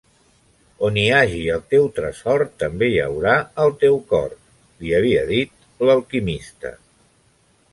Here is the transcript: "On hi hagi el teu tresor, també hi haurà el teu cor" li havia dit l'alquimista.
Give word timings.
"On 0.85 0.95
hi 1.01 1.03
hagi 1.17 1.41
el 1.55 1.59
teu 1.73 1.83
tresor, 1.97 2.43
també 2.63 2.89
hi 2.93 2.97
haurà 3.03 3.35
el 3.65 3.75
teu 3.83 3.99
cor" 4.15 4.33
li 4.81 4.97
havia 5.01 5.23
dit 5.33 5.87
l'alquimista. 5.91 6.77